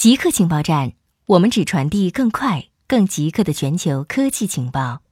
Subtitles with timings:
[0.00, 0.94] 极客情报站，
[1.26, 5.02] 我们只传递更快、更极客的全球科技情报。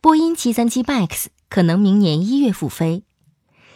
[0.00, 3.02] 波音737 MAX 可能明年一月复飞。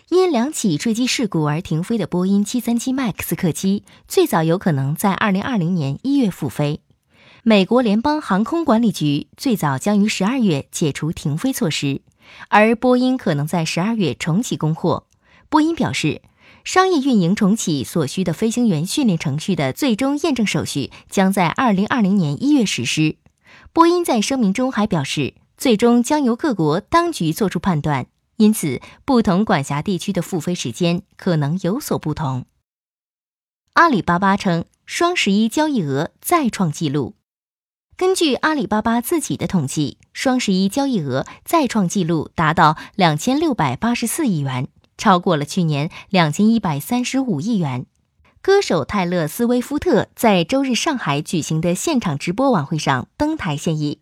[0.09, 6.81] 因两起坠机事故而停飞的波音737 MAX 客机，最早有可能在2020年一月复飞。
[7.43, 12.01] 美国联邦航空管理局最早将于十二月解除停飞措施，
[12.49, 15.07] 而波音可能在十二月重启供货。
[15.51, 16.23] 波音表示。
[16.65, 23.17] 商业运营重启所需的飞行员训练程序的最终验证手续将在二零二零年一月实施。
[23.73, 32.47] 波音在声明中还表示，最终将由各国当局作出判断，因此不同管辖地区的复飞时间可能有所不同。
[33.75, 37.15] 阿里巴巴称，双十一交易额再创纪录。
[37.97, 44.69] 根据阿里巴巴自己的统计，双十一交易额再创纪录，达到两千六百八十四亿元。
[45.01, 47.87] 超过了去年两千一百三十五亿元。
[48.43, 54.01] 歌手泰勒·斯威夫特在周日上海举行的现场直播晚会上登台献艺。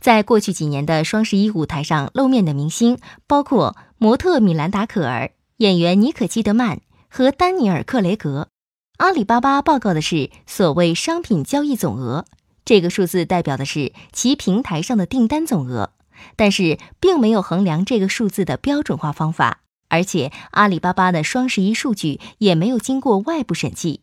[0.00, 8.48] 在过去几年的双十一舞台上露面的明星包括模特米兰达·可儿、演员妮可基德曼和丹尼尔·克雷格。
[8.96, 12.24] 阿里巴巴报告的是所谓商品交易总额，
[12.64, 15.92] 这个数字代表的是其平台上的订单总额，
[16.34, 19.60] 但是并没有衡量这个数字的标准化方法。
[19.88, 24.02] 而且，阿里巴巴的双十一数据也没有经过外部审计。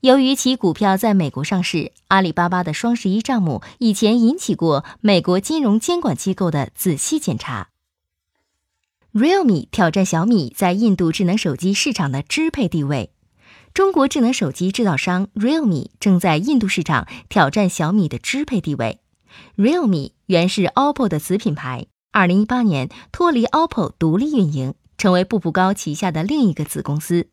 [0.00, 7.68] 由于其股票在美国上市，阿里巴巴的双十一账目以前引起过美国金融监管机构的仔细检查。
[9.12, 13.12] Realme 挑战小米在印度智能手机市场的支配地位。
[13.72, 18.98] 中国智能手机制造商 Realme 正在印度市场挑战小米的支配地位。
[19.56, 24.74] Realme 原是 OPPO 的子品牌，二零一八年脱离 OPPO 独立运营。
[25.02, 27.26] 成为步步高旗下的另一个子公司。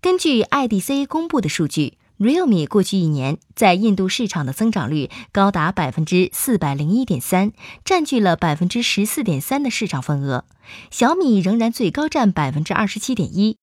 [0.00, 7.52] 根据 IDC 公布的数据，Realme 过去一年在印度市场的增长率高达百分之四百零一点三，
[7.84, 10.46] 占据了百分之十四点三的市场份额。
[10.90, 13.58] 小米仍然最高占百分之二十七点一。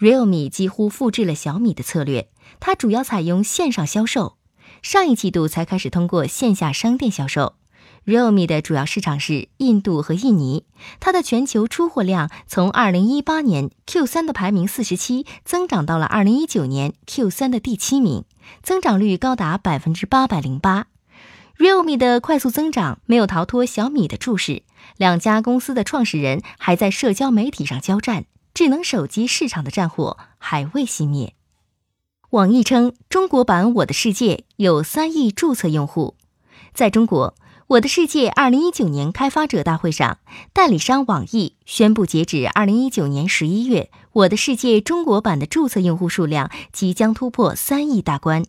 [0.00, 4.38] Realme 几乎复制了小米的策略，它主要采用线上销售，
[4.80, 7.56] 上一季度才开始通过线下商店销售。
[8.06, 10.66] Realme 的主要市场是印度和印尼，
[11.00, 18.24] 它的全球出货量从2018年 Q3 的排名四十七增长到了2019年 Q3 的第七名，
[18.62, 20.88] 增长率高达百分之八百零八。
[21.56, 24.64] Realme 的快速增长没有逃脱小米的注视，
[24.98, 31.34] 两家公司的创始人还在社交媒体上交战，智能手机市场的战火还未熄灭。
[32.30, 36.16] 网易称，中国版《我的世界》有三亿注册用户，
[36.74, 37.34] 在中国。
[37.68, 40.18] 我的世界二零一九年开发者大会上，
[40.52, 48.44] 代理商网易宣布，截止二零一九年十一月，我的世界中国版的注册用户数量即将突破三亿大关。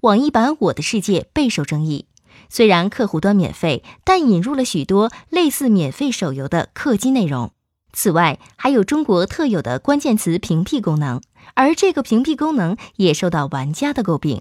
[0.00, 2.06] 网易版我的世界备受争议，
[2.48, 7.50] 虽然客户端免费，但引入了许多类似免费手游的氪金内容。
[7.92, 11.20] 此外，还有中国特有的关键词屏蔽功能，
[11.52, 14.40] 而这个屏蔽功能也受到玩家的诟病。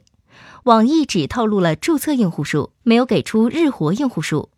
[0.63, 4.49] 网易只透露了注册用户数，没有给出日活用户数。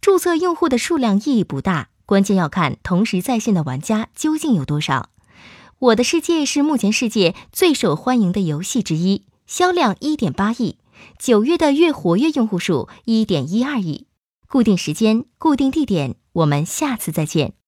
[0.00, 5.10] 注册用户的数量意义不大，关键要看同时在线的玩家究竟有多少。
[5.78, 10.78] 我的世界是目前世界最受欢迎的游戏之一，销量一点八亿，
[11.18, 14.06] 九月的月活跃用户数一点一二亿。
[14.48, 17.56] 固定时间，固定地点，我们下次再见。